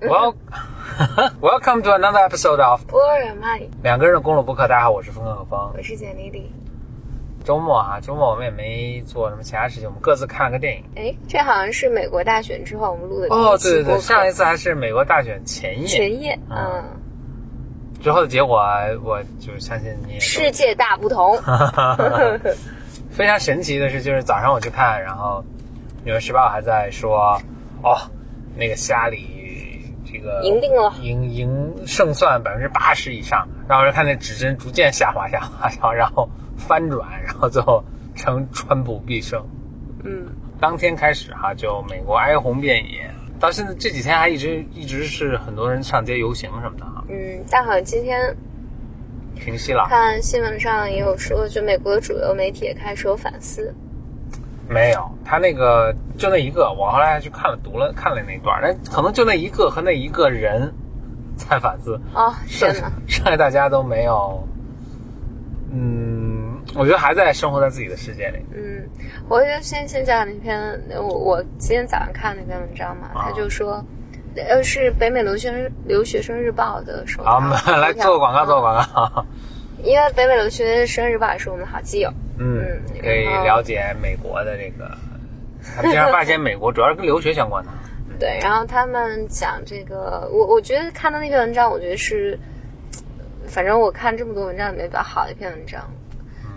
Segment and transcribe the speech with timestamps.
[0.00, 0.36] Well,
[1.42, 4.68] welcome to another episode of 波尔曼，两个人的公路博客。
[4.68, 5.72] 大家好，我是峰哥和峰。
[5.76, 6.52] 我是简丽丽。
[7.44, 10.84] 周末啊，周末我们也没做什么其他事情，我们各自看了个电影。
[10.94, 16.84] 哎，这好像是美国大选之后我们录的哦，对对对，上一次还是美国大选前夜，前夜，嗯嗯，
[18.00, 18.56] 之后的结果，
[19.02, 21.36] 我就相信你也世界大不同。
[23.10, 25.44] 非常神奇的是，就是早上我去看，然后
[26.04, 27.36] 《纽约时报》还在说，
[27.82, 27.98] 哦，
[28.56, 29.37] 那个希拉里
[30.10, 39.44] 这个赢定了赢赢胜算百分之八十以上，然后就看那指针逐渐下滑下滑下滑，然后翻转，然后最后成川普必胜。
[40.04, 40.26] 嗯，
[40.60, 48.34] 当天开始哈、就美国哀鸿遍野，到现在这几天还一直一直是很多人上街游行什么的哈、嗯，但好像今天
[49.34, 49.86] 平息了。
[49.88, 53.74] 看新闻上也有说，就美国的主流媒体也开始有反思。
[54.68, 60.72] 没有，他那个就那一个，我后来还去看了读了看了那一段，那可能就那一个和那一个人
[61.36, 62.92] 在反思，哦，剩天哪！
[63.06, 64.46] 剩下大家都没有，
[65.72, 68.44] 嗯，我觉得还在生活在自己的世界里。
[68.54, 68.86] 嗯，
[69.28, 70.60] 我就先先讲那篇，
[71.00, 73.82] 我我今天早上看那篇文章嘛，啊他就说，
[74.36, 79.24] 呃，是北美留学生留学生日报的首好，我们 来做个广告，做个广告。
[79.82, 82.12] 因为北美留学生日报也是我们的好基友。
[82.38, 84.90] 嗯嗯，可以了解美国的这个，
[85.76, 87.70] 他们经常发现美国主要是跟留学相关的。
[88.18, 92.38] 对，然后他们讲这个，我我觉得看到那篇文章，我觉得是，
[93.46, 95.88] 反正我看这么多文章里面比较好的一篇文章，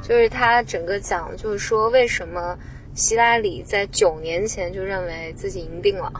[0.01, 2.57] 就是他整个讲，就是说为什么
[2.95, 6.11] 希拉里在九年前就认为自己赢定了，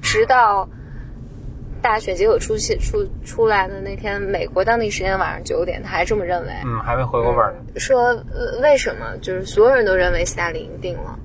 [0.00, 0.68] 直到
[1.82, 6.52] 大选结果出现出出来的那天，美国当地时间晚上九点，他还这么认为。
[6.64, 7.80] 嗯，还没回过味儿呢。
[7.80, 11.18] 说、呃、为什么就是所有人都认为希拉里赢定了？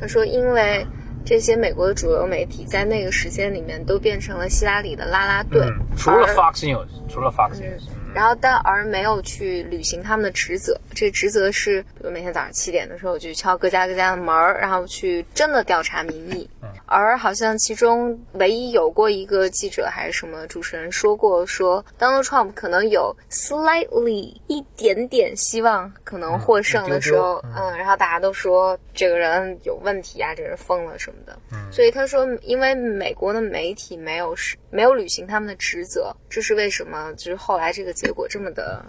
[0.00, 0.86] 他说因为
[1.24, 7.82] 这些美国的主流媒体在那个时间里面都变成了希拉里的拉拉队，嗯，除了 Fox News，除了 Fox News，
[8.14, 10.80] 然后但而没有去履行他们的职责。
[10.96, 16.48] 这职责是，比如每天早上七点的时候我就敲各家各家的门儿，然后去真的调查民意。
[16.86, 31.38] 而好像其中唯一有过一个记者还是什么主持人说过说，Donald Trump 可能有 slightly 一点点希望可能获胜的时候，嗯然后大家都说这个人有问题啊，这个人疯了什么的。
[31.70, 37.12] 所以他说，因为美国的媒体没有是没有履行他们的职责，这是为什么？
[37.18, 38.82] 就是后来这个结果这么的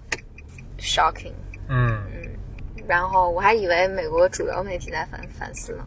[0.80, 1.34] shocking。
[1.70, 2.02] 嗯，
[2.88, 5.86] 然后我还以为美国主流媒体在反反思呢，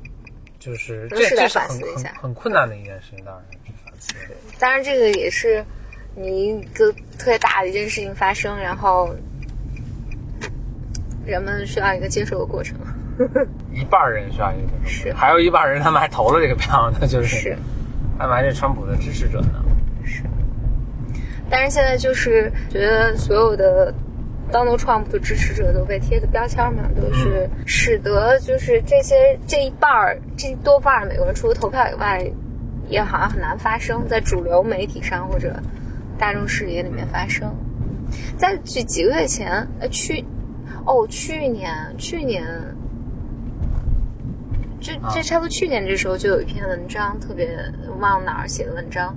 [0.58, 2.10] 就是都是在这这是很反思一下。
[2.10, 4.14] 很很困难的一件事情，当然是反思。
[4.58, 5.64] 当然这个也是
[6.14, 9.14] 你一个特别大的一件事情发生，然后
[11.24, 12.76] 人们需要一个接受的过程。
[13.72, 15.12] 一半人需要一个接受是。
[15.12, 17.56] 还有一半人他们还投了这个票呢，就是是。
[18.18, 19.64] 他们还是川普的支持者呢。
[20.04, 20.22] 是。
[21.50, 23.92] 但是现在就是觉得所有的
[24.50, 32.30] Donald Trump 的支持者都被贴的标签嘛，都是使得就是这些这一半儿这多半儿美国人除了投票以外，
[32.88, 35.54] 也好像很难发生在主流媒体上或者
[36.18, 37.54] 大众视野里面发生。
[38.36, 40.24] 在几几个月前，呃，去
[40.84, 42.44] 哦，去年去年。
[44.80, 47.54] 就这差不多去年这时候就有一篇文章，特别
[48.00, 49.14] 忘了哪儿写的文章，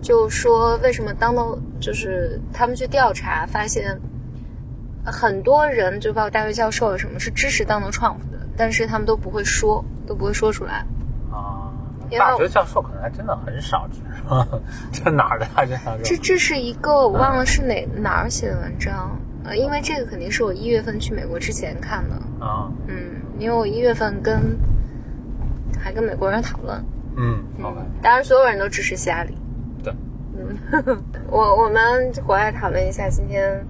[0.00, 3.94] 就说为什么当到就是他们去调查，发现
[5.06, 10.84] 很多人就包括大学教授什么是支持 Donald Trump 的，但是他们都不会说，都不会说出来。
[11.32, 11.72] 啊，
[12.10, 14.60] 因为大学教授可能还真的很少支持，
[15.04, 16.02] 这哪儿的大学教授？
[16.02, 22.14] 这这是一个我忘了是哪哪儿写的文章，呃，因为这个肯定是我一月份去美国之前看的，
[22.44, 22.96] 啊，嗯，
[23.38, 24.58] 因为我一月份跟
[25.78, 26.84] 还跟美国人讨论，
[27.16, 29.36] 嗯，OK，当然所有人都支持希拉里。
[29.84, 29.94] 对，
[30.36, 33.64] 嗯， 我我们回来讨论一下今天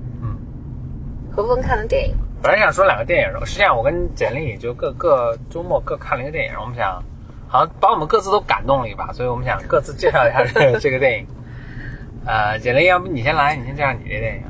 [1.37, 2.15] 嗯，何峰看的电影。
[2.43, 7.03] 本来想说两个电影，实际上我跟简历就各各周末各看了一个电影，我们想
[7.49, 11.27] 好像把我们各自都感动了一把，所以我们想各自介绍一下这个这个电影。
[12.27, 14.43] 呃，简历，要不你先来，你先介绍你的电影。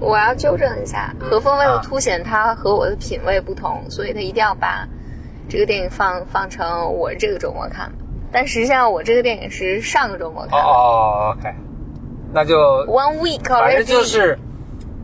[0.00, 4.88] 我要纠正一下，何峰为了啊凸显他和我的品味不同，所以他一定要把
[5.48, 8.04] 这个电影放放成我这个周末看的。
[8.32, 11.54] 但实际上，我这个电影是上个周末哦看的、哦，OK，
[12.32, 13.76] 那就 One week 反。
[13.76, 14.38] 正就是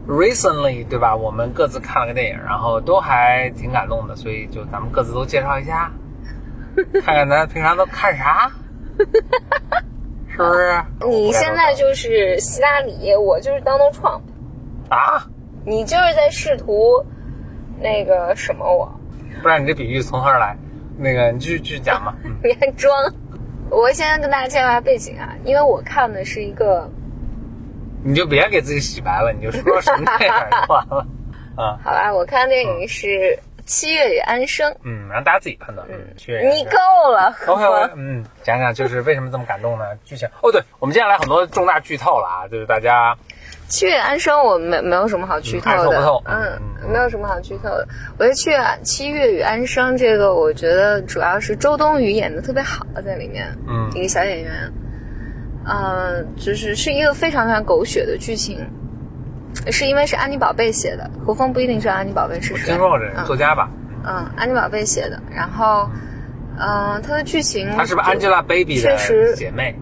[0.09, 1.15] recently 对吧？
[1.15, 5.93] 我们各自看了个电影，然后都还挺感动的，所以就咱们各自都介绍一下，
[7.05, 8.51] 看看咱平常都看啥，
[10.31, 10.83] 是不是？
[11.07, 14.23] 你现在就是希拉里，我就是 Donald Trump，
[14.89, 15.27] 啊，
[15.67, 17.05] 你就是在试图
[17.81, 18.91] 那个什么我，
[19.43, 20.57] 不然你这比喻从何而来？
[20.97, 22.15] 那个你继续继续讲吧。
[22.25, 22.91] 嗯 你还装。
[23.71, 26.91] 我先跟大家介绍一下背景啊，因为我看的是一个，
[28.05, 31.07] 你就别给自己洗白了，你就说说什么电影就完了。
[31.57, 33.07] 啊，好吧，我看的电影是
[33.67, 34.71] 《七月与安生》。
[34.85, 35.85] 嗯，让大家自己判断。
[35.91, 37.35] 嗯，确你够了。
[37.49, 39.85] OK OK，嗯，讲讲就是为什么这么感动呢？
[40.05, 43.17] 剧情哦，对，我们接下来很多重大剧透了啊，就是大家
[43.67, 47.89] 七月安生我没没有什么好剧透的，嗯透不透嗯嗯，没有什么好剧透的。
[48.19, 54.73] 我觉得七月七月与安生这个，我觉得主要是周冬雨演的特别好，在里面，嗯一个小演员，
[55.71, 58.59] 嗯、就是是一个非常非常狗血的剧情，
[59.71, 63.69] 是因为是安妮宝贝写的，何峰不一定是安妮宝贝是谁，听说过这人嗯作家吧？
[64.05, 65.89] 嗯，安妮宝贝写的，然后，
[66.59, 69.79] 嗯、它的剧情她是不是 Angelababy 确实的姐妹？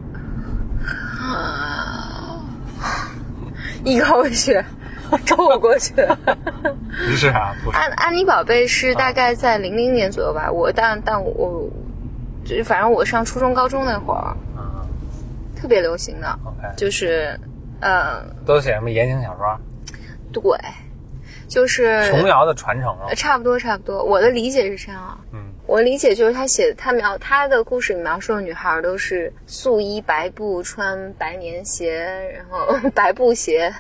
[1.21, 2.41] 啊，
[3.85, 4.65] 一口血
[5.25, 5.93] 抽过去。
[5.95, 7.77] 不是啊，不是。
[7.79, 11.69] 安安妮宝贝是大概在零零年左右吧，我但但我
[12.45, 14.46] 就是反正我上初中高中那会儿嗯
[15.57, 16.39] 特别流行的
[16.77, 17.39] 就是
[17.81, 19.59] 呃都写什么言情小说？
[20.33, 20.43] 对，
[21.49, 23.15] 就是琼瑶的传承了呃。
[23.15, 25.19] 差不多差不多，我的理解是这样啊。
[25.33, 32.05] 嗯我理解就是他写他描他的故事里描述的女孩都是素衣白布，穿白棉鞋，
[32.37, 33.75] 然后 白布鞋，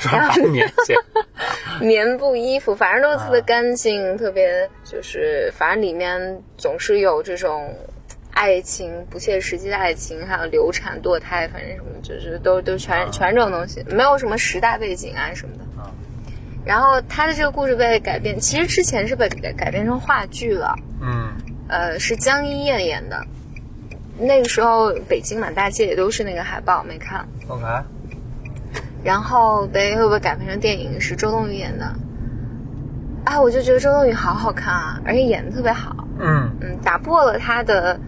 [0.00, 0.96] 穿白棉鞋。
[1.80, 7.72] 棉布衣服，反正都特别干净，特别就是反正里面总是有这种
[8.32, 15.62] 爱情、不切实际的爱情，还有流产、堕胎，反正什么就是都都全、全是这种东西，没有什么时代背景啊什么的。
[15.80, 15.90] 啊
[16.64, 20.76] 然后他的这个故事被改编，其实之前是被改改编成话剧了。
[21.00, 21.32] 嗯
[21.68, 23.24] 呃，是江一燕演的。
[24.18, 27.26] 那个时候北京满大街也都是那个海报，没看。
[27.48, 27.64] ，OK，
[29.02, 31.00] 然后被会不会改编成电影？
[31.00, 31.92] 是周冬雨演的。
[33.24, 36.06] 啊，我就觉得周冬雨好好看啊，而且演的特别好。
[36.20, 37.98] 嗯嗯，打破了她的，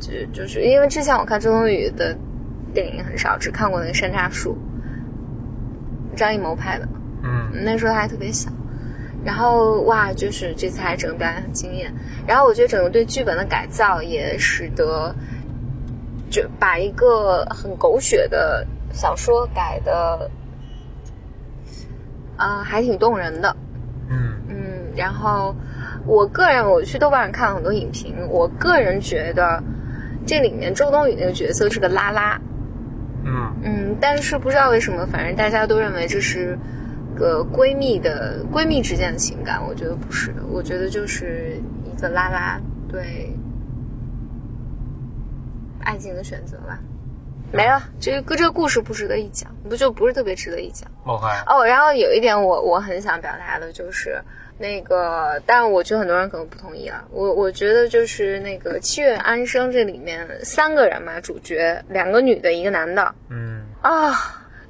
[0.00, 2.16] 就就是因为之前我看周冬雨的
[2.74, 4.56] 电影很少，只看过那个《山楂树》，
[6.16, 6.88] 张艺谋拍的。
[7.22, 8.50] 嗯那时候他还特别小，
[9.22, 11.92] 然后哇，就是这次还整个表演很惊艳。
[12.26, 15.14] 然后我觉得整个对剧本的改造也使得，
[16.30, 20.30] 就把一个很狗血的小说改的，
[22.36, 23.54] 啊、还挺动人的。
[24.08, 24.56] 嗯嗯，
[24.96, 25.54] 然后
[26.06, 29.62] 我个人我去豆瓣上看了很多影评，我个人觉得
[30.26, 32.40] 这里面周冬雨那个角色是个拉拉。
[33.24, 36.58] 嗯嗯，但是不知道为什么，反正大家都认为这是
[37.14, 42.58] 个闺蜜的闺蜜之间的情感，我觉得不是的，我觉得就是一个拉拉
[42.88, 43.30] 对
[45.82, 46.78] 爱情的选择吧。
[47.52, 50.88] 没了，这个这个故事不值得一讲，不就不是特别值得一讲。
[51.04, 54.22] ，OK，哦，然后有一点我我很想表达的就是
[54.60, 57.02] 那个，但我觉得很多人可能不同意啊。
[57.10, 64.12] 我我觉得就是那个《七月安生》这里面三个人嘛，主角两个女的，一个男的嗯啊，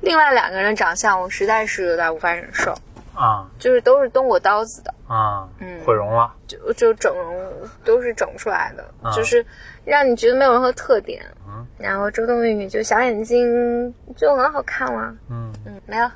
[0.00, 2.72] 另外两个人长相我实在是有点无法忍受，
[3.14, 6.32] 啊就是都是动过刀子的，啊，嗯毁容了。
[6.46, 7.52] 就就整容
[7.84, 9.44] 都是整出来的，啊就是
[9.84, 11.22] 让你觉得没有任何特点。
[11.46, 16.12] 嗯然后周冬雨就小眼睛就很好看了，嗯嗯，没了。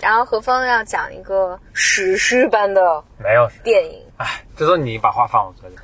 [0.00, 3.48] 然后何峰要讲一个史诗般的没有。
[3.64, 5.76] 电影，哎，这都你把话放我嘴里。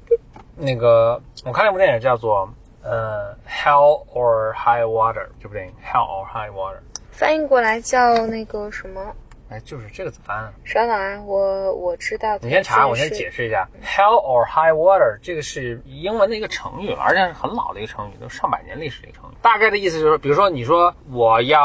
[0.56, 2.48] 那个，我看那部电影叫做
[2.82, 6.76] 呃《Hell or High Water》这部电影，《Hell or High Water》。
[7.10, 9.14] 翻译过来叫那个什么？
[9.52, 10.52] 哎，就是这个怎么翻啊？
[10.64, 12.38] 稍等啊，我我知道。
[12.40, 13.30] 你先查，我先解。
[13.30, 13.68] 释一下。
[13.84, 19.34] Hell or high water 这个是英文的一个成语了，而且是很老的一个成语，都上百年历史的一个成语。
[19.42, 21.60] 大概的意思就是，比如说你说我要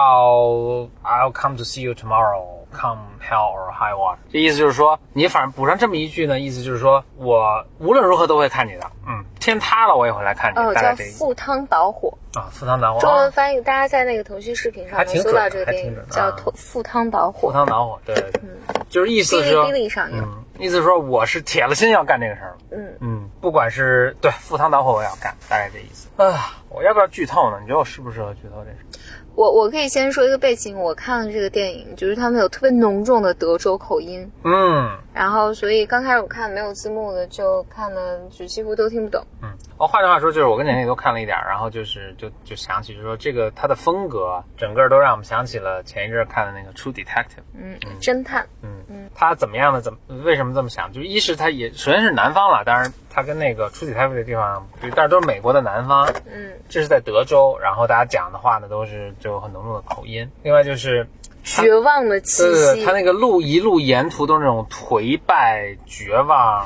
[1.04, 2.57] I'll come to see you tomorrow。
[2.72, 12.16] Come hell or high water，这意思就是说，你反正补上这么一句呢，意思就是说我无论如何都会看你的，嗯，天塌了我也会来看你，哦，叫赴汤蹈火。
[12.36, 12.50] 啊。
[12.52, 17.50] 赴汤蹈火，中文啊翻译，大家在那个腾讯视频上能搜到这个电影叫《赴汤蹈火赴》。
[17.54, 18.42] 汤蹈火，对对对，
[18.90, 19.66] 就是意思是说。
[20.12, 26.58] 嗯，意思是说我是铁了心要干这个事儿，嗯嗯，不管是对赴汤蹈火我也要干，大概这意思啊。
[26.70, 27.58] 我要不要剧透呢？
[27.62, 29.00] 你觉得我适不适合剧透这事？
[29.38, 39.24] 我我可以先说一个背景，我看了这个电影，就是他们有特别浓重的德州口音，嗯然后所以刚开始我看没有字幕的，就看的就几乎都听不懂。
[39.44, 39.50] 嗯。
[39.78, 47.06] 哦，换句话说，就是我跟姐姐都看了一点儿，然后就是就就想起，就是说这个它的风格，整个都让我们想起了前一阵儿看的那个《True Detective》。
[47.54, 48.48] 嗯，侦探。
[48.64, 49.82] 嗯嗯，他怎么样的？
[49.82, 50.92] 怎么为什么这么想？
[50.92, 60.30] 就一是他也首先是南方了，当然他跟那个出体台北的地方，但是都是美国的南方，嗯，这是在德州，然后大家讲的话呢都是就有很浓重的口音。
[60.44, 61.08] 另外就是
[61.44, 62.92] 绝望的气息他。
[62.92, 66.66] 那个路一路沿途都是那种颓败、绝望，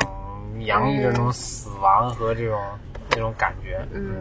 [0.59, 2.59] 洋溢着那种死亡和这种
[3.11, 3.79] 那种感觉。
[3.93, 4.15] 嗯，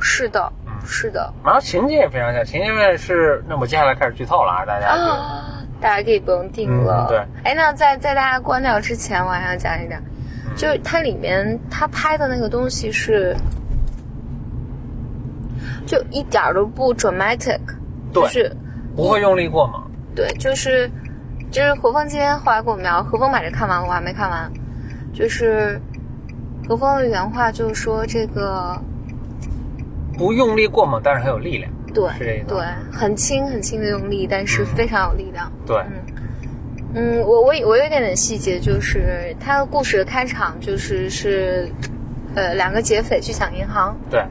[0.00, 7.08] 是的，嗯是的然后情节也非常像，情节面是，那我接下来开始剧透了啊，大家就、啊，大家可以不用定了。
[7.08, 10.00] 嗯对，哎，那在在大家关掉之前，我还想讲一点，
[10.46, 13.36] 嗯就是它里面它拍的那个东西是，
[15.84, 17.58] 就一点都不 dramatic，
[18.12, 18.56] 对就是
[18.94, 19.82] 不会用力过猛。
[20.14, 20.88] 对，就是
[21.50, 24.50] 就是何峰今天后来给我聊，何峰把这看完，我还没看完。
[25.12, 25.80] 就是
[26.68, 28.80] 何峰的原话就是说这个
[30.16, 31.70] 不用力过猛，但是很有力量。
[31.92, 32.58] 对对，
[32.90, 35.52] 很轻很轻的用力，但是非常有力量。
[35.66, 35.76] 对，
[36.94, 41.70] 嗯，我我我有一点点细节，就是他的故事的开场就是是，
[42.34, 44.24] 呃，两个劫匪去抢银行，对，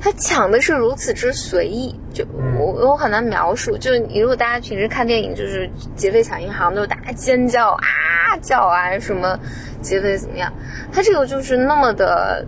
[0.00, 2.26] 他抢的是如此之随意，就
[2.58, 3.76] 我我很难描述。
[3.76, 9.38] 就是你如果大家平时看电影，就是劫匪抢银行都是大家尖叫啊叫啊什么
[9.80, 10.52] 劫匪怎么样，
[10.92, 12.44] 他这个就是那么的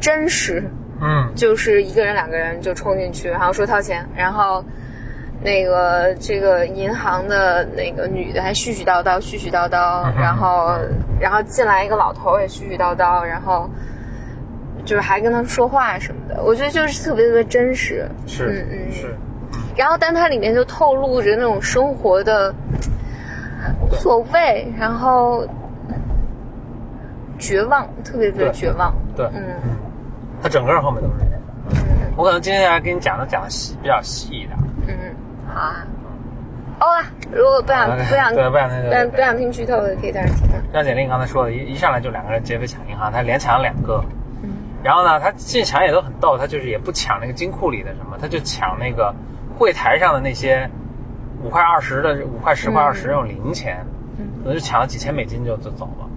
[0.00, 0.64] 真实，
[1.02, 4.64] 嗯，就是一个人两个人就冲进去，然后说掏钱，然后
[5.42, 10.78] 那个这个银行的那个女的还絮絮叨叨絮絮叨叨，然后
[11.20, 13.68] 然后进来一个老头也絮絮叨叨，然后
[14.84, 19.16] 就是还跟他说话什么的，我觉得就是特别特别真实，是、嗯嗯是，
[19.76, 22.54] 然后但它里面就透露着那种生活的
[23.80, 25.44] 无所谓，然后
[27.38, 29.42] 绝望，特别特别绝望，对，嗯
[30.42, 31.40] 它整个后面都是这样。
[31.70, 31.78] 嗯
[32.14, 34.58] 我可能今天来给你讲的讲的细比较细一点。
[34.86, 34.94] 嗯，
[35.48, 35.86] 好啊。
[36.80, 40.50] 哦啊，如果不想不想对不想听不对不想听剧透的，可以在这听。
[40.72, 44.04] 像简历刚才说的，一一上来就两个人劫匪抢银行，他连抢了两个。
[44.42, 44.50] 嗯
[44.82, 49.14] 然后呢，他进抢也都很逗，他就是也不抢那个金库里的什么，他就抢那个
[49.56, 50.68] 柜台上的那些
[51.42, 53.86] 五块二十的五块十块二十那种零钱，
[54.18, 56.08] 嗯可能就抢了几千美金就就走了。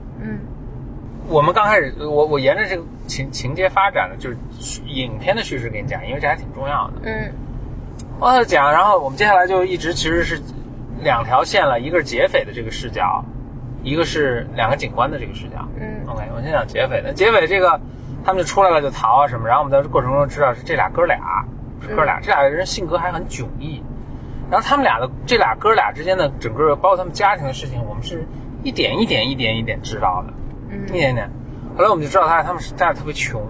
[1.27, 4.37] 嗯我们刚开始，我我沿着这个情情节发展的，就是
[4.85, 6.93] 影片的叙事给你讲，因为这还挺重要的。
[7.03, 7.31] 嗯
[8.19, 10.41] 往下讲，然后我们接下来就一直其实是
[11.01, 13.25] 两条线了，一个是劫匪的这个视角，
[13.83, 15.67] 一个是两个警官的这个视角。
[15.79, 17.11] 嗯 OK，我先讲劫匪的。
[17.13, 17.79] 劫匪这个，
[18.23, 21.45] 他们就出来了就逃啊什么，然后我们在这过程中知道是这俩哥俩，
[21.81, 23.83] 是哥俩，这俩人性格还很迥异。
[24.49, 28.25] 然后他们俩的这俩哥俩之间的整个，包括他们家庭的事情，我们是
[28.63, 30.33] 一点一点一点一点知道的，
[30.69, 31.29] 嗯一点一点。
[31.77, 33.41] 后来我们就知道他他们是家里特别穷，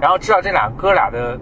[0.00, 1.38] 然后知道这俩哥俩的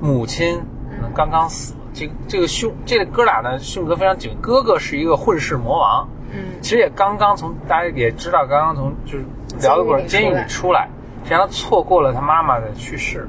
[0.00, 1.74] 母亲可能刚刚死。
[1.94, 9.24] 这个这个兄这个哥俩呢性格非常紧，哥哥是一个混世魔王，嗯其实也刚刚从大家也知道，刚刚从就是
[9.60, 10.88] 聊的过程监狱里里出来，
[11.24, 13.26] 实际上他错过了他妈妈的去世。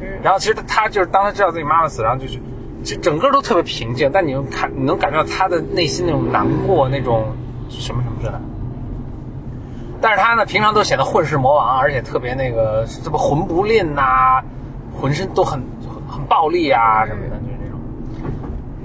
[0.00, 2.38] 嗯然后其实他就是当他知道自己妈妈死，然后就是
[2.84, 7.34] 就整个都特别平静，但你能看你能感觉到他的内心那种难过，那种
[7.68, 8.40] 什么什么之类的。
[10.00, 14.42] 但是他呢，平常都显得混世魔王，而且特别那个什么魂不吝呐、
[14.98, 17.78] 浑身都很很很暴力啊什么的，就是那种。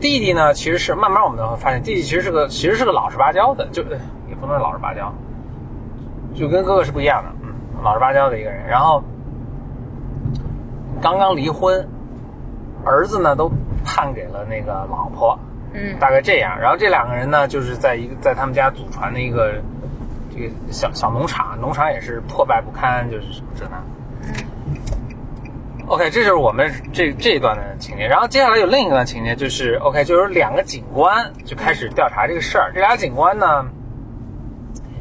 [0.01, 5.13] 弟弟呢，其实是慢慢我们会发现，弟弟其实是个其实是个老实巴交的，就呃也不能说老实巴交，
[6.35, 8.67] 就跟哥哥是不一样的，嗯，老实巴交的一个人。
[8.67, 9.01] 然后
[11.01, 11.87] 刚刚离婚，
[12.83, 13.49] 儿子呢都
[13.85, 15.39] 判给了那个老婆，
[15.73, 16.59] 嗯大概这样。
[16.59, 19.61] 然后这两个人呢，就是在一个在他们家祖传的一个
[20.35, 23.81] 这个小小农场，农场也是破败不堪，就是什么这那。
[25.87, 28.07] OK，这就是我们这这一段的情节。
[28.07, 32.71] 然后接下来有另一段情节，就是 OK，就有两个警官就开始调查这个事儿。
[32.73, 33.63] 这俩警官呢，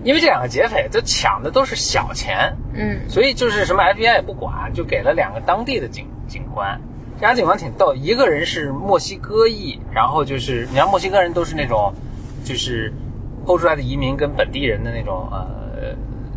[0.03, 6.79] 因为这两个劫匪都抢的都是小钱，嗯所以就是什么 FBI 也不管，就给了两个当地的警警官。
[7.17, 11.95] 这俩警官挺逗，一个人是墨西哥裔，然后就是你看墨西哥人都是那种，
[12.45, 12.93] 就是
[13.47, 15.47] 欧洲来的移民跟本地人的那种呃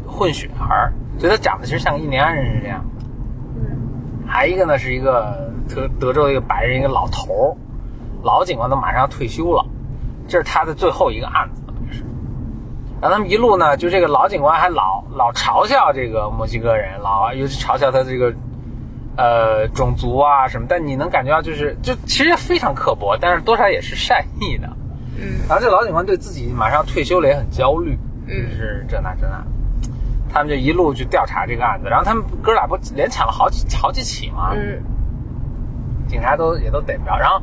[0.08, 2.84] 混血儿，所以他长得其实像个印第安人是这样。
[2.84, 3.88] 嗯
[4.30, 7.58] 还一个呢是一个德德州的一个白人，一个老头，
[8.24, 9.66] 老警官都马上要退休了，
[10.28, 12.04] 这是他的最后一个案子，这是。
[13.00, 18.34] 然后他们一路呢，就这个老警官还老老嘲笑这个墨西哥人，老尤其嘲笑他这个
[19.16, 24.68] 呃种族啊什么，但你能感觉到就是就其实非常刻薄，但是多少也是善意的。
[25.20, 27.98] 嗯然后这老警官对自己马上要退休了也很焦虑，
[28.28, 29.44] 嗯就是这那这那。
[30.30, 34.52] 他们就一路去调查这个案子，然后他们哥俩不连抢了好几好几起吗？
[34.54, 34.82] 嗯
[36.08, 37.18] 警察都也都逮不着。
[37.18, 37.42] 然后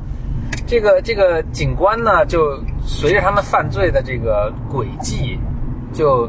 [0.66, 5.38] 这个这个警官呢，就随着他们犯罪的这个轨迹，
[5.92, 6.28] 就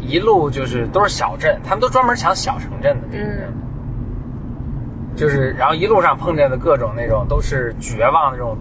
[0.00, 3.52] 一路就是都是小镇，他们都专门抢小城镇的这种人。
[5.16, 8.56] 就是，然后一路上碰见的各种那种都是绝望的这种，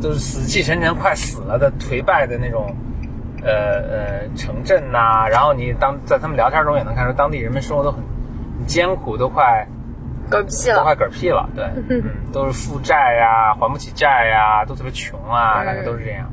[0.00, 2.74] 都是死气沉沉、快死了的颓败的那种，
[3.42, 8.00] 呃呃城镇呐、然后你当在他们聊天中也能看出当地人们生活都很
[8.66, 9.66] 艰苦都快
[10.30, 16.26] 嗝屁了，都快嗝屁了，对， 嗯，都是负债呀，还不起债呀，都特别穷啊，大概都是这样。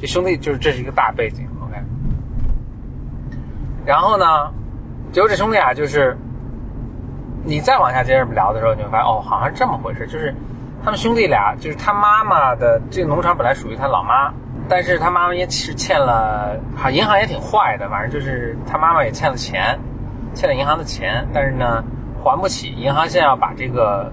[0.00, 1.80] 这兄弟就是这是一个大背景，OK。
[3.86, 4.52] 然后呢，
[5.12, 6.16] 结果这兄弟啊，就是
[7.44, 10.34] 你再往下接着聊的时候，你会发现哦，好像是这么回事，就是
[10.84, 14.30] 他们兄弟俩，就是他妈妈的这个农场本来属于他老妈，
[14.68, 19.78] 但是他妈妈也是欠了，好银行也挺坏的，反正就是他妈妈也欠了钱，
[20.34, 21.82] 欠了银行的钱，但是呢
[22.22, 24.12] 还不起，银行现在要把这个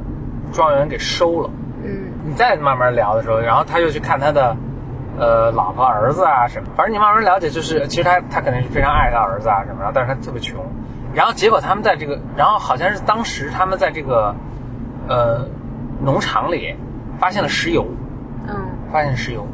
[0.53, 1.49] 庄园给收了。
[1.83, 4.55] 嗯你再慢慢聊的时候，然后他又去看他的，
[5.19, 10.63] 呃，老婆、儿子啊什么，反正你慢慢了解，就是其实他他肯定是非常爱他儿子啊什么，然后但是他特别穷，
[11.13, 14.33] 然后结果他们在这个，然后好像是当时他们在这个，
[15.09, 15.45] 呃，
[16.03, 16.75] 农场里
[17.19, 17.85] 发现了石油，
[18.47, 18.55] 嗯。
[18.91, 19.47] 发现石油，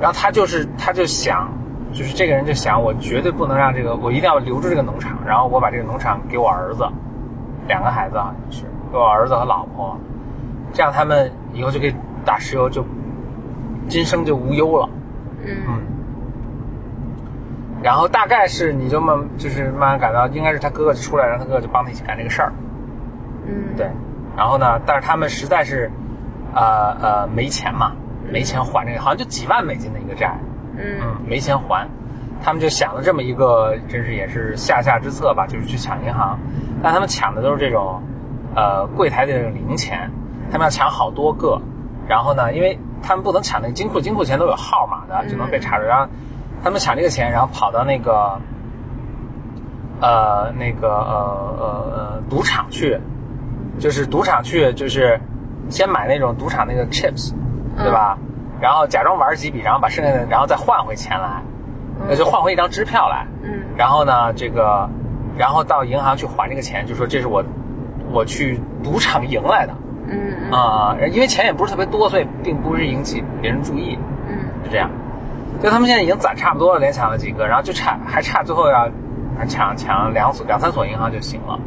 [0.00, 1.52] 然后他就是他就想，
[1.92, 6.88] 就是这个人就想，我绝对不能让这个，我一定要留住这个农场，然后我把这个农场给我儿子，
[7.68, 9.94] 两个孩子好像是给我儿子和老婆，
[10.72, 12.82] 这样他们以后就可以打石油就，
[13.86, 14.88] 今生就无忧了。
[15.44, 15.54] 嗯。
[15.68, 15.80] 嗯，
[17.82, 22.50] 然后大概是你就慢就是慢慢感到应该是他哥哥出来，然后他哥哥就帮他一起干这个事儿。
[23.46, 23.90] 嗯，对，
[24.36, 25.90] 然后呢，但是他们实在是，
[26.54, 27.92] 呃呃没钱嘛，
[28.32, 30.38] 没钱还这个，好像就几万美金的一个债，
[30.76, 30.98] 嗯。
[31.00, 31.88] 嗯，没钱还，
[32.42, 36.38] 他们就想了这么一个，真是也是下下之策吧，就是去抢银行，
[36.82, 38.02] 但他们抢的都是这种，
[38.54, 40.10] 呃，柜台的这种零钱，
[40.50, 41.60] 他们要抢好多个，
[42.08, 46.08] 然后呢，因为他们不能抢那个金库，金库钱都有号码的，就能被查着，然后
[46.62, 48.38] 他们抢这个钱，然后跑到那个，
[50.00, 52.98] 呃，那个呃呃呃赌场去，
[53.78, 55.18] 就是赌场去，就是
[55.68, 57.32] 先买那种赌场那个 chips，
[57.76, 58.16] 对吧？
[58.60, 61.42] 然后假装玩几笔，然后把剩下的，然后再换回钱来，
[62.08, 63.26] 那就换回一张支票来。
[63.42, 64.88] 嗯然后呢，这个，
[65.36, 67.44] 然后到银行去还这个钱，就说这是我
[68.12, 69.74] 我去赌场赢来的
[70.06, 74.88] 嗯嗯啊、因为钱也不是特别多，所以并不是引起别人注意，嗯是这样。
[75.62, 78.88] 就他们现在已经攒差不多了，连抢了几个，然后就差还差最后要
[79.48, 81.58] 抢抢两所两三所银行就行了。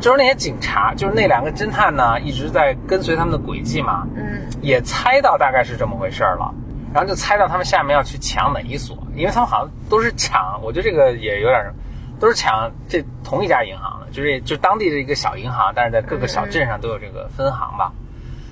[0.00, 6.52] 就是那些警察，就是那两个侦探呢，一直在跟随他们的轨迹嘛，嗯也猜到大概是这么回事儿了，
[6.92, 11.72] 然后就猜到他们下面要去抢哪一所，因为他们好像都是抢，我觉得这个也有点，
[12.18, 17.92] 都是抢这同一家银行的，就是就当地的一个小银行，但是在各个小镇上都有这个分行吧。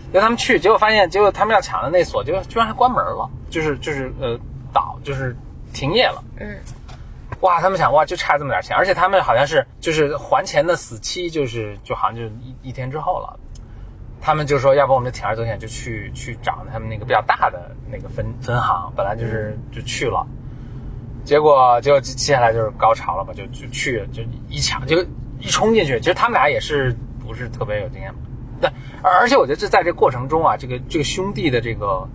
[0.06, 4.38] 结果他们去，结果发现，结果他们要抢的那所，结果居然还关门了，就是就是呃
[4.72, 5.36] 倒，就是
[5.72, 6.22] 停业了。
[6.38, 6.56] 嗯
[7.40, 13.38] 哇，他们想哇，就差这么点钱，而且他们好像是就是还钱的死期，就是就好像就是一一天之后了。
[14.18, 20.26] 他们就说，要不我们就铤而走险，就去去找他们那个比较大的那个分分行，本来就是就去了，
[21.22, 25.04] 结果结果接接下来就是高潮了吧，就就去就一抢就
[25.38, 28.12] 一冲进去，其实他们俩也是不是特别有经验，
[28.60, 28.72] 但
[29.02, 32.08] 而而且我觉得这在这过程中啊，这个这个兄弟的这个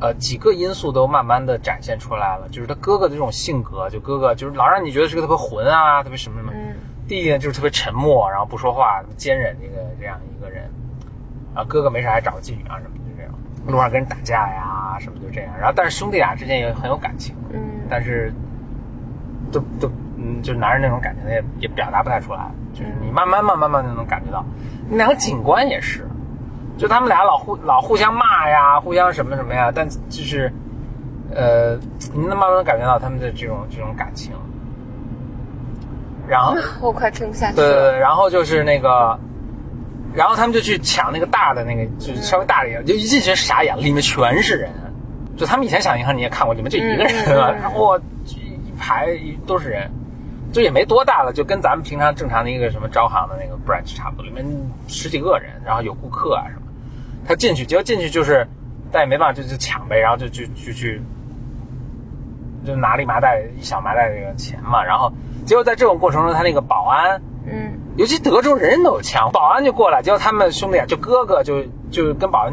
[0.00, 6.74] 呃几个因素都慢慢的展现出来了，就是他哥哥的这种性格，就哥哥就是老让你觉得是个特别混啊，特别什么什么，嗯。
[7.06, 10.70] 弟弟呢就是特别沉默，然后不说话，坚忍这个这样一个人，
[11.54, 13.32] 啊哥哥没事还找个妓女啊什么就这样，
[13.66, 18.32] 路上跟人打架呀什么就这样，然后但是兄弟俩之间也很有感情，嗯但是
[19.52, 24.42] 都都嗯，就是男人那种感情也也表达不太出来，就是你慢慢慢慢慢就能感觉到，
[24.88, 26.08] 那两个警官也是，
[26.76, 30.52] 就他们俩老互老互相骂呀，互相什么什么呀，但就是
[31.34, 31.76] 呃，
[32.12, 34.32] 你能慢慢感觉到他们的这种这种感情，
[36.26, 37.90] 然后我快撑不下去对对了。
[37.92, 39.18] 对，然后就是那个，
[40.14, 44.70] 然后他们就去抢那个大的那个，就是稍微大一点，就一进去傻眼了，里面全是人。
[45.36, 49.08] 就他们以前抢银行你也看过，里面就一个人啊，嗯 一排
[49.46, 49.90] 都是人，
[50.52, 54.44] 就也没多大了，就跟咱们平常正常的一个什么招行的那个 branch 差不多，里面
[54.86, 56.60] 十几个人，然后有顾客啊什么。
[57.26, 58.46] 他进去，结果进去就是，
[58.92, 61.02] 但也没办法，就就抢呗，然后就就就去，
[62.66, 65.12] 就拿了一麻袋一小麻袋这个钱嘛，然后
[65.46, 67.20] 结果在这种过程中，他那个保安。
[67.46, 72.52] 嗯尤其德州人人都有枪，保安就过来，结果他们兄弟俩就哥哥就就跟保安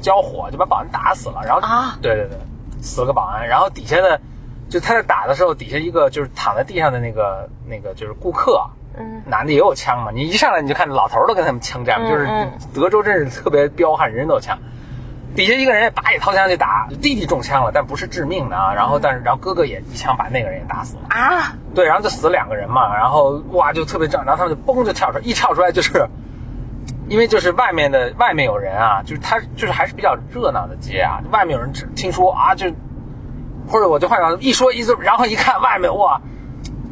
[0.00, 1.42] 交火，就把保安打死了。
[1.44, 2.38] 然后啊对对对，
[2.80, 3.46] 死了个保安。
[3.46, 4.20] 然后底下的
[4.68, 10.10] 就他在打的时候，底下一个就是躺在地上的那个那个就是顾客，嗯男的也有枪嘛。
[10.12, 12.28] 你一上来你就看老头都跟他们枪战，就是
[12.74, 14.58] 德州真是特别彪悍，人人都有枪。
[15.36, 18.74] 底下一个人也拔也掏枪去打，弟弟中枪了，但不是致命的啊。
[18.74, 21.02] 然后但是然后哥哥也一枪把那个人也打死了。
[21.08, 26.08] 啊对，然后就死了两个人嘛，然后哇就特别正，然后他们就嘣就跳出来，一跳出来就是，
[27.08, 32.72] 因为就是外面的外面有人啊，就是他就是还是比较热闹的街啊，外面有人只听说啊就，
[33.68, 36.20] 或者我就幻想一说一字，然后一看外面哇，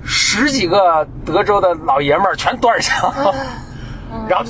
[0.04, 3.12] 十十几个德州的老爷们儿全端着枪，
[4.28, 4.44] 然后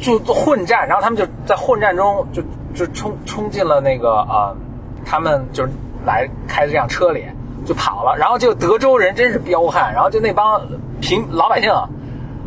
[0.00, 2.42] 就就混战，然后他们就在混战中就
[2.74, 4.54] 就冲冲进了那个呃，
[5.06, 5.72] 他们就是
[6.04, 7.24] 来开的这辆车里
[7.64, 10.60] 就跑了，然后就德州人真是彪悍，然后就那帮
[11.00, 11.70] 平老百姓，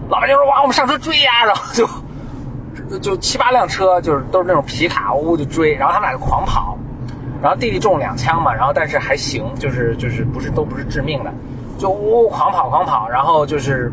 [0.10, 1.88] 老百姓说哇我们上车追呀，然后就
[3.00, 6.78] 就七八辆车就是都是那种皮卡呜就追，然后他们俩就狂跑，
[7.41, 11.34] 然后弟弟中两枪嘛，然后但是还行，就是就是不是都不是致命的，
[11.78, 13.92] 就呜狂跑狂跑，然后就是。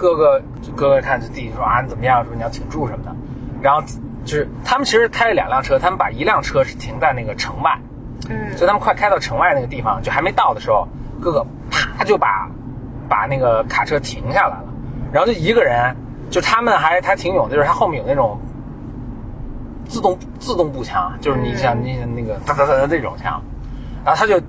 [0.00, 0.40] 哥哥，
[0.76, 2.24] 哥哥看着弟弟说啊，你怎么样？
[2.24, 3.12] 说你要挺住什么的。
[3.60, 3.82] 然后
[4.24, 7.76] 就是他们其实开了两辆车，他们把一辆车是停在那个城外，
[8.28, 10.86] 嗯所以他们快开到城外那个地方，就还没到的时候，
[11.20, 12.48] 哥哥啪就把
[13.08, 14.64] 把那个卡车停下来了，
[15.12, 15.96] 然后就一个人，
[16.30, 18.38] 就他们还他挺勇的，就是他后面有那种
[19.88, 23.42] 自动自动步枪，就是你想你像那个哒哒哒哒这种枪，
[24.04, 24.40] 然后他就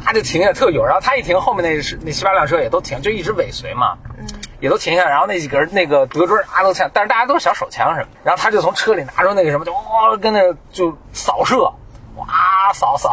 [0.00, 3.98] 啪就停下特勇，然后他一停，后面那是那七八辆车也都停，就一直尾随嘛。
[4.18, 4.26] 嗯。
[4.60, 11.64] 也都停下，然后那几个人那个德军啊都枪，但是大家都是小手枪什么的，然后他就从车里拿出那个什么，就哇跟那就扫射，
[12.14, 13.12] 哇扫扫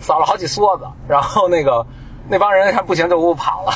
[0.00, 1.84] 扫了好几梭子，然后那个
[2.28, 3.72] 那帮人看不行就呜跑了，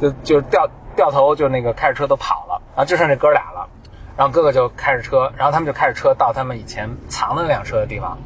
[0.00, 3.68] 就就掉掉头就那个开着车都跑了，然后就剩这哥俩了，
[4.16, 8.18] 然后哥哥就开着车，然后他们就开着车到他们以前藏的那辆车的地方，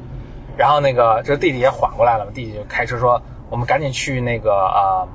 [0.57, 5.09] 然后那个这弟弟也缓过来了嘛，弟弟就开车说我们赶紧去那个呃。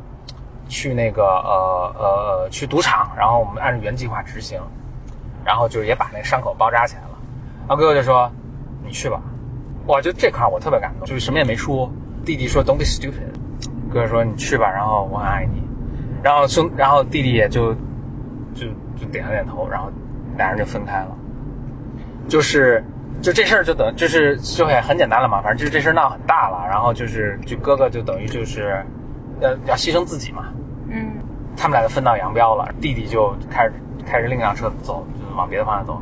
[0.73, 4.57] 去那个呃呃去赌场，然后我们按照原计划执行，
[5.43, 7.09] 然后就也把那个伤口包扎起来了。
[7.67, 8.31] 然后哥哥就说
[8.81, 9.21] ：“你去吧。”
[9.87, 11.91] 哇，就这块我特别感动，就是什么也没说。
[12.23, 13.35] 弟弟说：“Don't be stupid。”
[13.91, 15.61] 哥哥说：“你去吧，然后我很爱你。”
[16.23, 17.73] 然后兄，然后弟弟也就
[18.55, 18.67] 就
[18.97, 19.91] 就点了点头，然后
[20.37, 21.17] 俩人就分开了。
[22.29, 22.81] 就是
[23.21, 28.83] 就这事儿就等就是就会很简单了嘛，反正就是这事儿闹很大了，然后就是就哥哥就等于就是
[29.39, 30.45] 要要牺牲自己嘛。
[30.89, 31.11] 嗯
[31.55, 33.73] 他们俩就分道扬镳了，弟弟就开始
[34.05, 36.01] 开着另一辆车走，就往别的方向走。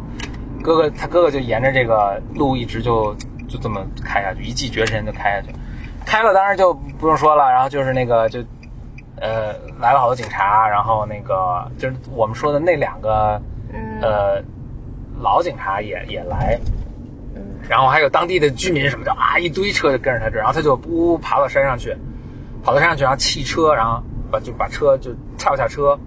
[0.64, 3.14] 哥哥他哥哥就沿着这个路一直就
[3.48, 5.54] 就这么开下去，一骑绝尘就开下去。
[6.06, 8.40] 开了当然就不用说了，然后就是那个就
[9.20, 13.42] 呃来了好多警察，然后那个就是我们说的那两个
[13.74, 14.42] 嗯呃
[15.20, 16.72] 老警察也也来，嗯
[17.70, 21.96] 然后还有当地的居民什么的啊，一堆车就跟着他这，然后他就呜呜爬到山上去，
[22.64, 24.02] 跑到山上去，然后弃车，然后
[24.32, 25.98] 把就把车就跳下车，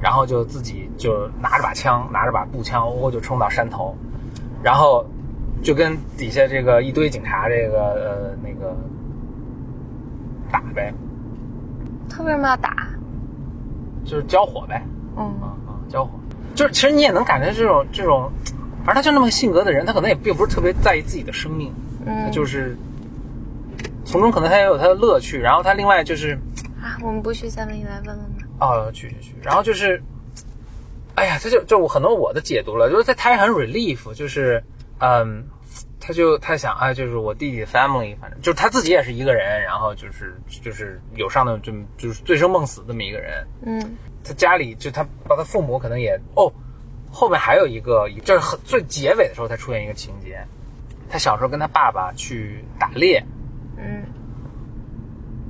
[0.00, 3.94] 然后就自己就拿着把枪，拿着把步枪，呜就冲到山头，
[4.62, 5.04] 然后
[5.62, 8.74] 就跟底下这个一堆警察这个呃那个
[10.50, 10.62] 打？
[10.74, 10.90] 呗，
[12.08, 12.88] 他为什么要打？
[14.06, 14.82] 就是交火呗，
[15.18, 15.24] 嗯。
[15.42, 16.10] 啊啊交火，
[16.54, 18.32] 就是其实你也能感觉这种这种，
[18.84, 21.72] 反正他就那么个性格的人，他可能也并不是特别在意自己的生命。
[22.04, 22.76] 他嗯，就是
[24.04, 26.38] 从中可能他也有他的乐趣，然后他另外就是
[26.82, 28.24] 啊，我们不去 Seven Eleven 了吗？
[28.60, 30.02] 哦，去去去，然后就是，
[31.14, 34.62] 哎呀，他就就我很多我的解读了，就是他他也很 relief，就是
[34.98, 35.44] 嗯，
[36.00, 46.52] 他就他想啊，就是我弟弟的 family，反正就是他自己也是一个人，然后就是就是有上的就就是醉生梦死这么一个人，嗯他家里就他把他父母可能也哦，
[47.12, 50.44] 后面还有一个，就是很最结尾的时候才出现一个情节，
[51.08, 53.24] 他小时候跟他爸爸去打猎，
[53.76, 54.02] 嗯。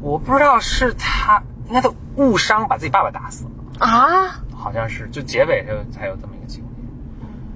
[0.01, 6.68] 我不知道是他，应该他误伤把自己爸爸打死了，啊，好像是，就结尾才有才有这么一个情节。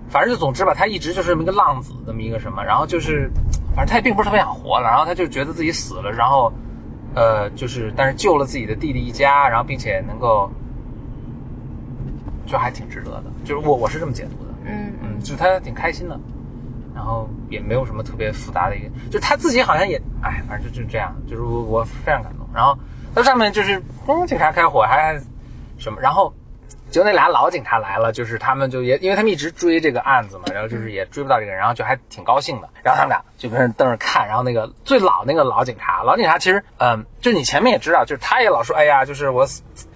[0.08, 3.28] 反正就总之吧，他一直就是这么一个浪子，这么一个什么，然后就是，
[3.74, 6.52] 反正他也并不是特别想活了，然后他就觉得自己死了，然后，
[7.16, 10.48] 呃，就是但是救了自己的弟弟一家，然后并且能够，
[12.46, 14.54] 就还挺值得的，就是我我是这么解读的。
[14.64, 16.18] 嗯嗯，就是他挺开心的，
[16.94, 22.46] 然后也没有什么特别复杂的一个，就他自己好像也，哎，反正就就这样，就是我我非常感动。
[22.54, 22.76] 然后
[23.14, 25.20] 他上面就是，嗯，警察开火还
[25.78, 26.32] 什么，然后
[26.90, 32.68] 就那俩老警察来了，就是他们就也，因为他们一直追这个案子嘛，然后就是也追不到这个人，然后就还挺高兴的。
[32.82, 39.46] 然后他们俩就跟人瞪着看，然后那个最老那个老警察，老警察其实，嗯，就你前面也知道，就是他也老说，哎呀，就是我。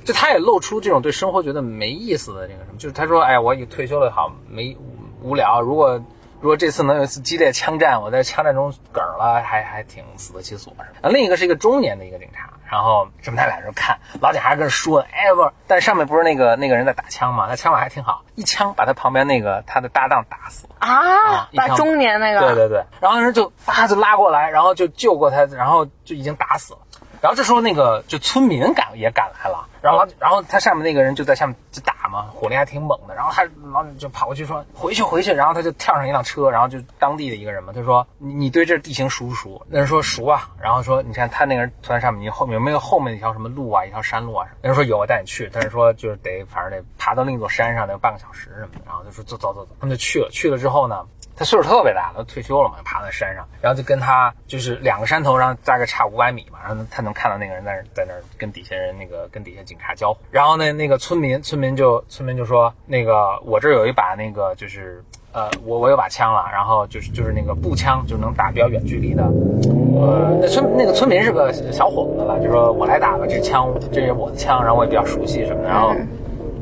[0.03, 4.77] 就他也露出这种对生活觉得没意思的这个什么，就是他说，哎呀，我已退休了，好没
[5.23, 5.61] 无聊。
[5.61, 6.03] 如果
[6.41, 10.75] 如果这次能有一次激烈枪战，我在枪战中嗝儿了，还还挺死得其所。
[10.79, 20.69] 然后另一个是一个中年的一个警察，然后什么他俩就看老李还是跟人说，哎不是，但上面不是那个那个人在打枪嘛，他枪法还挺好，一枪把他旁边那个他的搭档打死。
[20.79, 26.79] 啊，把中年那个，对对对，然后人就啊就拉过来，然后就救过他，然后就已经打死了。
[27.21, 33.15] 然后这时候那个就村民赶也赶来了，然后然后他上面那个人就在下面就打嘛，火力还挺猛的。
[33.15, 39.61] 然后他然后就跑过去说回去回去，然后他就跳上一辆车，然后就当地的一个人嘛，他说你你对这地形熟不熟？
[39.69, 44.47] 那人说熟啊，然后说你看他那个人坐在上面，你后面有没有后面一条什么路啊，一条山路啊？
[44.63, 48.81] 那人说有，我带你去，但是说就是得反正得爬到另一座山上，得半个小时什么的。
[48.87, 51.05] 然后就说走走走走，他们就去了，去了之后呢。
[51.41, 75.95] 他岁数特别大了，退休了嘛，爬在山上，然后就跟他就是两个山头上大概差五百米嘛，然后他能看到那个人在那在那跟底下人那个跟底下警察交互，然后呢那个村民村民就村民就说那个我这儿有一把那个就是呃我我有把枪了，然后就是就是那个步枪，就是能打比较远距离的，呃那村那个村民是个小伙子吧，就说我来打吧，这枪这是我的枪，然后我也比较熟悉什么的，然后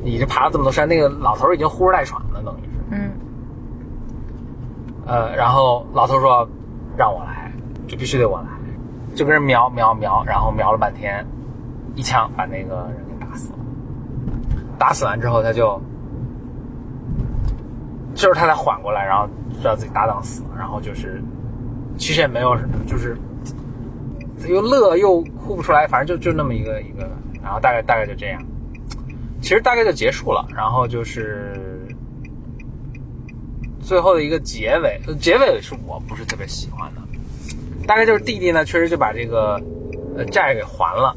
[0.04, 2.68] 你这爬了这么多山，那个老头已经呼哧带喘了，等于是。
[2.92, 3.10] 嗯
[5.08, 6.46] 呃，然后老头说
[6.94, 7.50] 让我来，
[7.86, 8.46] 就必须得我来，
[9.16, 11.26] 就跟人瞄瞄瞄，然后瞄了半天，
[11.94, 13.58] 一枪把那个人给打死了。
[14.78, 15.80] 打死完之后，他就，
[18.14, 19.26] 这时候他才缓过来，然后
[19.58, 21.22] 知道自己搭档死了，然后就是，
[21.96, 22.54] 其实也没有，
[22.86, 23.16] 就是
[24.46, 27.08] 又乐又哭不出来，反正就就那么一个一个，
[27.42, 28.42] 然后大概大概就这样，
[29.40, 31.77] 其实大概就结束了，然后就是。
[33.88, 37.00] 最后的一个结尾，呃结尾是我不是特别喜欢的，
[37.86, 39.58] 大概就是弟弟呢，确实就把这个
[40.14, 41.16] 呃债给还了，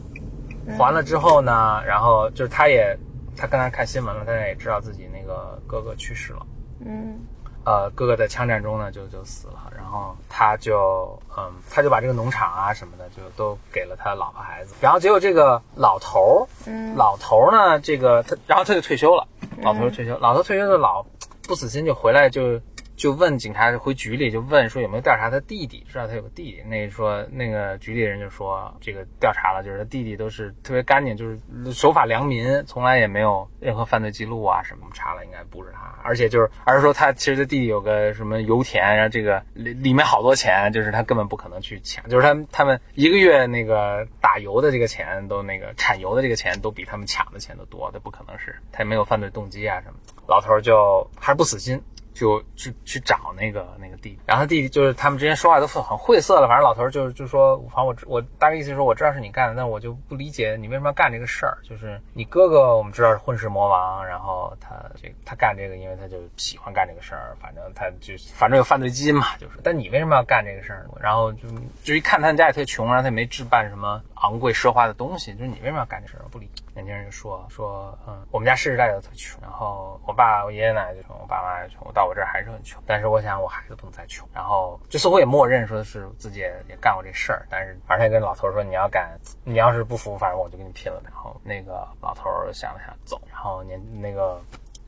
[0.77, 2.97] 还了之后呢，然后就是他也
[3.35, 6.45] 他刚才看新闻了，他也知道自己那个哥哥去世了，
[6.85, 7.19] 嗯。
[7.63, 16.95] 呃，哥哥在枪战中呢就就死了，然后他就嗯，他就把这个农场啊什么的就都给了他老婆孩子，然后结果这个老头儿，嗯。
[16.95, 19.27] 老头儿呢，这个他，然后他就退休了，
[19.61, 21.05] 老头儿退休，老头退休的老
[21.51, 22.61] 不死心，就回来就
[22.95, 31.37] 就问警察，回局里就问说有没有调查他弟弟，知道他有个弟弟，那说那个局里人就说这个调查了，就是他弟弟都是特别干净，就是
[31.73, 49.95] 守法良民，从来也没有任何犯罪记录啊什么，查了应该不是他，而且就是而是说他其实他弟弟有个什么油田，然后这个里里面好多钱，就是他根本不可能去抢，就是他们他们一个月那个打油的这个钱都那个产油的这个钱都比他们抢的钱都多，他不可能是他也没有犯罪动机啊什么，
[50.31, 51.79] 老头儿就还是不死心。
[52.13, 61.57] 就去去找那个那个弟弟，然后他弟弟就是他们之间说话都很晦涩了，反正老头儿就就说，反正我我大概意思是说我知道是你干的，但我就不理解你为什么要干这个事儿。
[61.63, 69.53] 就是你哥哥我们知道是混世魔王，然后他这他干这个，因为他就喜欢干这个事儿，反正他就反正有犯罪基因嘛，就是。
[69.63, 70.85] 但你为什么要干这个事儿？
[70.99, 71.47] 然后就
[71.81, 76.25] 就一看他们家也特穷，然后他也没置办什么昂贵奢华的东西，就是你为什么要干这事儿？
[76.29, 76.49] 不理。
[76.73, 82.81] 年轻人就说说，嗯，我们家世世代代都特穷，然后我爸、我爷爷奶奶就穷，我爸妈也穷，我到我这儿还是很穷。
[82.85, 91.01] 但是我想我孩子不能再穷，然后就似乎也默认说是自己也也干过这事儿，但是反正也跟老头说你要敢，你要是不服，反正我就跟你拼了。
[91.03, 94.41] 然后那个老头想了想走，然后年那个。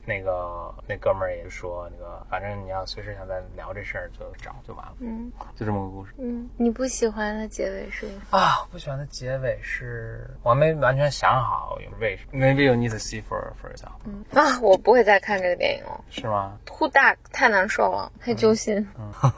[0.06, 6.12] 那个那哥们儿也说，那个反正你要随时想再聊这事儿就找就完了，嗯就这么个故事。
[6.18, 8.06] 嗯，你不喜欢的结尾是？
[8.30, 18.86] 啊，不喜欢的结尾是我还没完全想好有为什么，Maybe you need to see for for yourself，、嗯啊，我不会再看这个电影了是吗？，Too dark，太难受了，太揪心。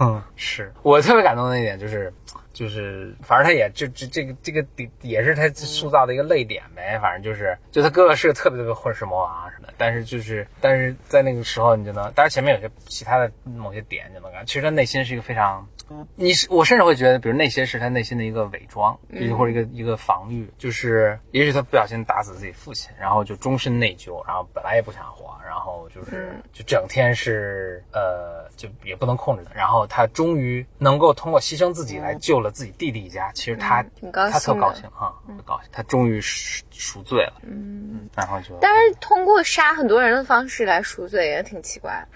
[0.01, 2.13] 嗯， 是我特别感动的一点就是，
[2.57, 15.69] 就是反正他也就这这个这个点也是他塑造的一个泪点呗，反正就是就他哥哥是个特别特别混世魔王啊什么的，但是就是但是在那个时候你就能，当然前面有些其他的某些点就能感，其实他内心是一个非常。
[16.17, 42.07] 你是我甚至会觉得，比如那些是他内心的一个伪装，嗯或者一个一个防御，就是也许他不小心打死自己父亲，然后就终身内疚，然后本来也不想活，然后就是嗯就整天是呃就也不能控制的，然后他终于能够通过牺牲自己来救了自己弟弟一家，其实他嗯挺高兴的他特高兴啊，特高兴，他终于赎赎罪了，嗯，然后就但是通过杀很多人的方式来赎罪也挺奇怪。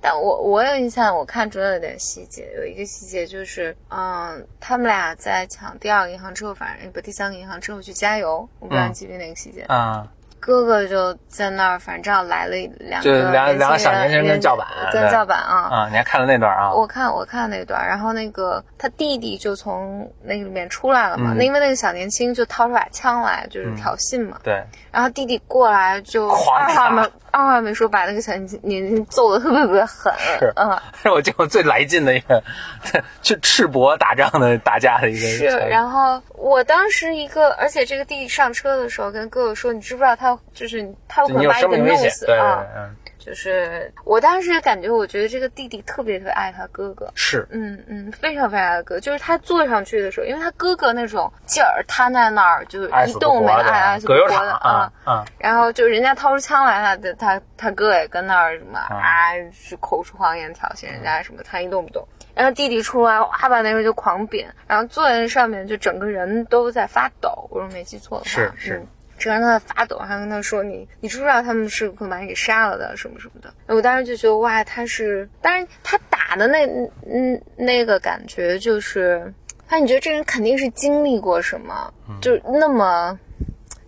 [0.00, 9.64] 但我我有印象，我看中有点细节，有一个细节就是，嗯，他们俩在抢第二个银行之后，反正不第三个银行之后去加油，我不知道你记不记得那个细节。
[9.68, 10.06] 嗯
[10.44, 15.70] 哥哥就在那儿，反正来了两就个两两个小年轻人跟叫板对跟叫板啊。
[15.70, 16.70] 啊，你还看了那段啊？
[16.70, 24.36] 我看我看那段，然后那个他弟弟就从那里面出来了嘛，嗯那因为那个小年轻就掏出把枪来，就是挑衅嘛。
[24.42, 27.02] 对，然后弟弟过来就狂二话没
[27.34, 30.12] 二话没说，把那个小年轻揍的特别特别狠。
[30.38, 32.42] 是嗯，是我见过最来劲的一个，
[33.22, 35.46] 去赤膊打仗的打架的一个是。
[35.68, 42.64] 然后我当时一个，而且这个弟弟上车的时候跟哥哥说，你知不知道他就是他有可能把你给弄死对对对啊？
[42.76, 47.10] 嗯，就是我当时感觉，我觉得这个弟弟特别特别爱他哥哥。
[47.14, 54.92] 是，嗯嗯，非常非常爱哥，就是他坐上去的时候，因为他哥哥那种劲儿瘫在那儿，就一动没爱爱死不活的啊啊。
[55.04, 62.06] 啊，然后就人家掏出枪来，他的他他哥也跟那儿什么啊，是口出狂言挑衅人家什么，他一动不动。
[62.34, 67.48] 然后弟弟出来，哇，把那个就狂扁，然后坐在那上面，就整个人都在发抖。
[67.50, 68.86] 我说没记错的话，是是嗯
[69.18, 76.66] 整个人都在发抖，还跟他说：“你你知不知道他们是会把你给杀了的，什么什么的。”我当时就觉得哇，他是，当然他打的那
[77.06, 79.32] 嗯那个感觉就是，
[79.66, 83.18] 他你觉得这人肯定是经历过什么，就那么。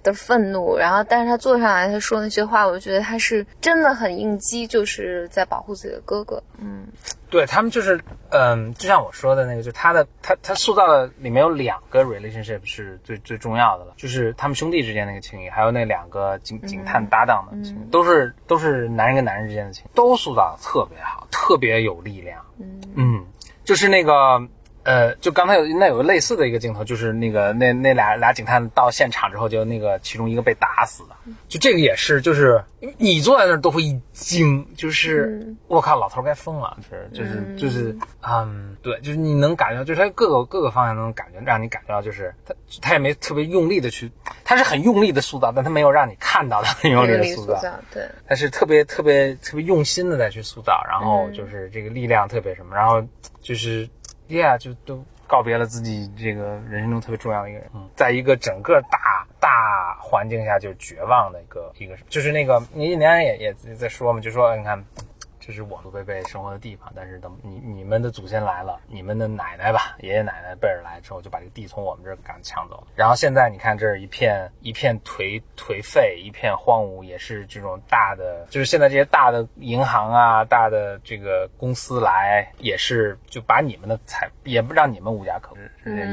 [0.03, 6.41] 的愤怒，然后但是他坐上来，他说那些话，我觉得他是真的很应激，就是在保护自己的哥哥。
[6.59, 6.87] 嗯
[7.37, 22.43] 对他们就是，嗯，就像我说的那个，就他的他他塑造的里面有两个 relationship 是最最重要的了，就是他们兄弟之间那个情谊，还有那两个警警探搭档的情谊，都是都是男人跟男人之间的情谊，都塑造的特别好，特别有力量。
[22.59, 23.27] 嗯嗯，
[23.65, 24.41] 就是那个
[24.87, 31.17] 呃，就刚才有那有个类似的一个镜头，就是那个那那俩俩警探到现场之后，就那个其中一个被打死的，
[31.49, 32.63] 就这个也是，就是
[32.97, 35.57] 你坐在那儿都会一惊，就是、嗯。
[35.67, 44.09] 我靠，老头儿该疯了，就是就是就是嗯，对，就是你能感觉到，就是他各个各个方向都能感觉让你感觉到，就是他他也没特别用力的去，
[44.45, 47.61] 他是很用力的塑造，但他没有让你看到他很用力的塑造。
[47.93, 51.33] 对，他是特别特别特别用心的在去塑造，然后嗯。
[51.33, 53.03] 就是这个力量特别什么，然后
[53.41, 53.89] 就是
[54.29, 64.85] ，yeah，就都告别了自己这个人生中特别重要的一个人，嗯，在一个整个大大环境下就是绝望的一个一个，就是那个你印第安人也也在说嘛，就说你看。
[65.47, 72.89] 这是我们贝贝生活的地方，但是等你你们的祖先来了，你们的奶奶吧，爷爷奶奶辈儿来之后，就把这个地从我们这儿赶抢走了。
[72.97, 85.55] 然后现在你看，这儿一片一片颓颓废，一片荒芜，也是这种大的，就是现在这些大的银行啊，大的这个公司来，也是就把你们的财，也不让你们无家可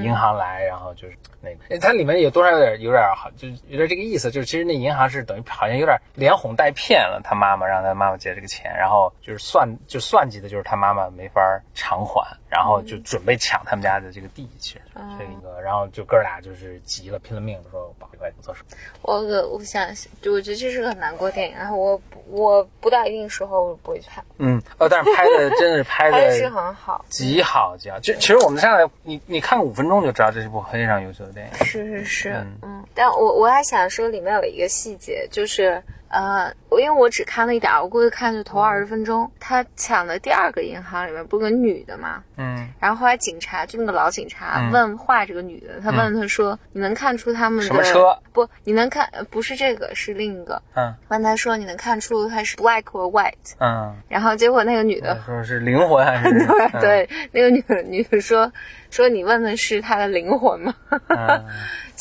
[0.03, 11.41] 银行来，然后就是那个，它里面有多少有点有点好，就有点这个意思，就是其实那银行是等于好像有点连哄带骗了他妈妈，让他妈妈借这个钱，然后就是算就算计的就是他妈妈没法
[11.73, 18.61] 偿还，然后就准备抢他们家的这个地，其实嗯这个，然后就哥俩就是急了，拼了命的说我把这块不做事。
[19.01, 19.87] 我我想，
[20.25, 31.65] 我觉得这是个很难过电影，然后我我不到一定时候我不会去看，嗯，呃，但是拍的真的是拍拍的是很好，极好极好，就其实我们上来你你看五分钟就知道这是部非常优秀的电影。
[31.65, 32.57] 是是是，嗯。
[32.63, 35.81] 嗯，但我我还想说里面有一个细节，就是
[36.13, 48.15] 呃，我因为我只看了一点儿，我估计看就头二十分钟，他抢的第二个银行里面不是个女的嘛，嗯然后后来警察就那个老警察嗯问话这个女的，他问他说：“你能看出他们的什么车？
[48.31, 50.61] 不，你能看呃不是这个，是另一个。
[50.75, 58.51] 嗯”问他说：“你能看出他是 black or white？” 嗯，然后结果那个女的说是灵魂还是 对嗯对，那个女的女的说
[58.91, 60.75] 说你问的是他的灵魂吗？
[61.09, 61.45] 嗯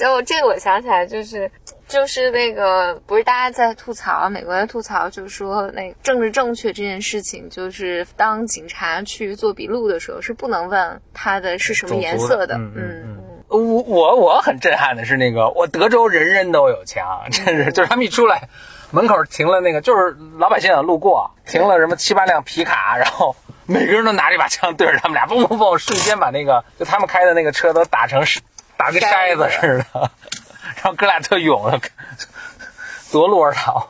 [0.02, 1.48] 结果这个我想起来就是
[1.86, 18.48] 就是那个不是大家在吐槽美国在吐槽，就是说那个政治正确这件事情，就是当警察去做笔录的时候是不能问他的是什么颜色的嗯嗯我我我很震撼的是那个，我德州人人都有枪，真是就是他们一出来，
[18.90, 23.36] 门口停了那个就是老百姓路过，停了什么七八辆皮卡，然后
[23.66, 28.26] 每个人都拿着一把枪对着他们俩，嘣嘣嘣，瞬间把那个就他们开的那个车都打成
[28.82, 29.84] 打个筛子似的，
[30.76, 31.80] 然后哥俩特勇的
[33.12, 33.88] 夺路而逃，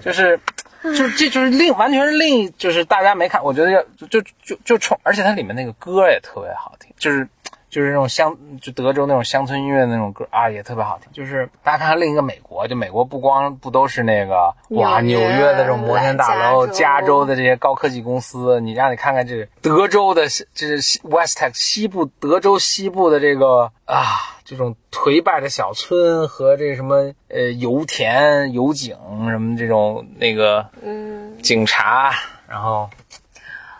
[0.00, 0.38] 就是。
[0.84, 7.26] 就是这就是另完全是另一就是大家没看，我觉得要就就就就冲，而且它里面那个歌也特别好听，就是
[7.74, 11.12] 就是那种乡就德州那种乡村音乐那种歌啊也特别好听。
[11.12, 28.96] 就是大家看看另一个美国，就美国不光不都是那个哇纽约的这种摩天大楼，加州的这些高科技公司，你让你看看这个德州的这是西 West Texas 西部德州西部的这个啊这种颓败的小村和这什么呃油田油井
[29.30, 32.12] 什么这种那个嗯，警察，
[32.46, 32.88] 然后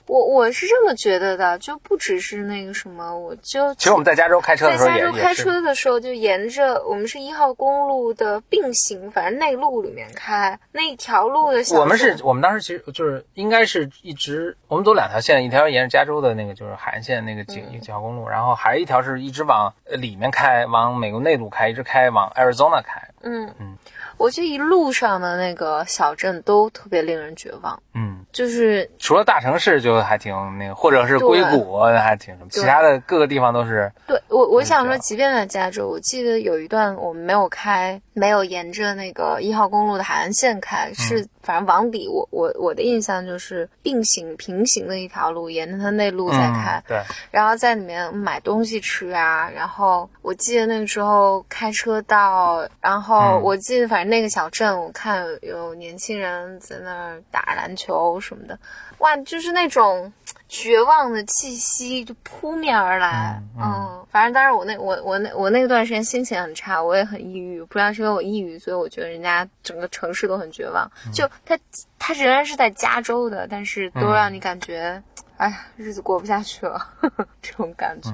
[0.06, 23.08] 我我是这么觉得的，就不只是那个什么，我就其实我们在加州开车的时候在加州开车的时候，就沿着我们是一号公路的并行，反正内陆里面开那条路的小我们是我们当时其实就是应该是一直我们走两条线，一条沿着加州的那个就是海岸线那个几嗯几号公路，然后还有一条是一直往呃里面开，往美国内陆开，一直开往 Arizona 开。
[23.22, 23.78] 嗯嗯，
[24.18, 49.50] 我觉得一路上的那个小镇都特别令人绝望，嗯，就是除了大城市就还挺那个，或者是硅谷还挺什么，其他的各个地方都是对我我想说，即便在加州，我记得有一段我们没有开，没有沿着那个一号公路的海岸线开，嗯是反正往里，我我我的印象就是并行平行的一条路，沿着它那路在开，嗯对，然后在里面买东西吃啊。
[49.50, 58.58] 然后我记得那个时候开车到，然后嗯我记得反正那个小镇，我看有年轻人在那儿打篮球什么的，
[58.98, 60.10] 哇，就是那种
[60.48, 63.42] 绝望的气息就扑面而来。
[63.56, 70.88] 嗯嗯反正当时我那我我那我那段时间心情很差，我也很抑郁，不知道是因为我抑郁，所以我觉得人家整个城市都很绝望。
[71.06, 71.58] 嗯就他
[71.98, 75.02] 他仍然是在加州的，但是都让你感觉。
[75.36, 76.80] 哎呀，日子过不下去了，
[77.42, 78.10] 这种感觉。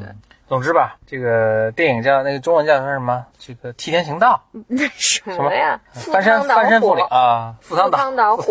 [0.51, 3.25] 总之吧，这个电影叫那个中文叫什么？
[3.39, 5.81] 这个替天行道，那什么呀？
[5.93, 8.43] 翻山翻山覆岭啊，赴汤蹈火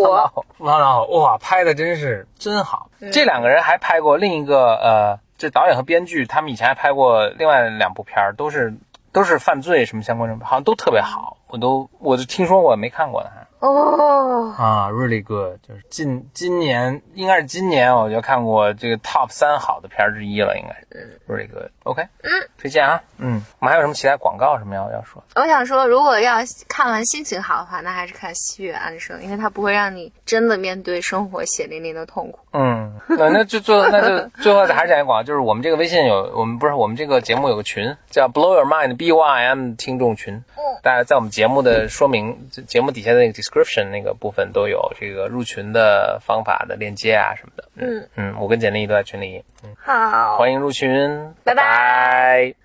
[0.56, 2.88] 赴汤蹈火，哇，拍的真是真好。
[3.12, 8.78] 这两个人还拍过另一个呃，这导演和编剧，他们以前还拍过另外两部片儿，都是
[9.12, 13.46] 都是犯罪什么相关的，好像都特别好，我都我就听说过，没看过的还。
[13.60, 25.22] 哦，啊，really good，就是今今年应该是今年我就看过这个 top 三好的片儿之一了，应该是 really good，OK，嗯，推荐啊，嗯，我们还有什么其他广告什么要要说？
[25.34, 26.36] 我想说，如果要
[26.68, 32.38] 看完心情好的话，那还是看《七月安生》，因为它不会让你真的面对生活血淋淋的痛苦。
[32.52, 40.42] 嗯，那那就最后那就最后还是讲一广告，就是我们这个微信有我们不是我们这个节目有个群叫 Blow Your Mind B Y M 听众群，
[40.82, 47.64] 大家在我们节目的说明节目底下的那个 description 那个部分都有这个入群的方法的链接啊什么的。
[47.76, 48.08] 嗯。
[48.16, 49.70] 嗯，我跟简历都在群里，嗯。
[49.80, 51.54] 好，欢迎入群，拜。
[51.54, 52.60] 拜拜